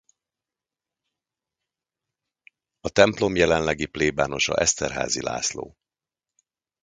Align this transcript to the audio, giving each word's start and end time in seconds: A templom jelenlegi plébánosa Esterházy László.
A 2.81 2.89
templom 2.89 3.35
jelenlegi 3.35 3.85
plébánosa 3.85 4.55
Esterházy 4.55 5.21
László. 5.21 5.77